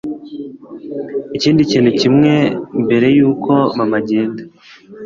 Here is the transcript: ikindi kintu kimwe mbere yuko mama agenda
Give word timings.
ikindi 1.35 1.61
kintu 1.71 1.91
kimwe 1.99 2.33
mbere 2.83 3.07
yuko 3.17 3.51
mama 3.77 3.97
agenda 4.01 4.41